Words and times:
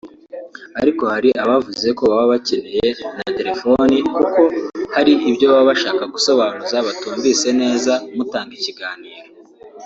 ariko 0.81 1.03
hari 1.13 1.29
abavuze 1.43 1.87
ko 1.97 2.03
bari 2.13 2.27
bakeneye 2.31 2.87
na 3.17 3.27
telefoni 3.37 3.95
kuko 4.15 4.41
hari 4.95 5.13
ibyo 5.29 5.45
baba 5.51 5.67
bashaka 5.69 6.03
gusobanuza 6.13 6.75
batumvise 6.87 7.47
neza 7.61 7.93
mutanga 8.15 8.53
ikiganiro… 8.59 9.21